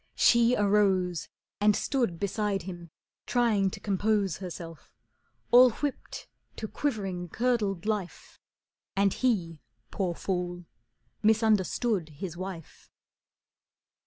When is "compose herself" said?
3.79-4.89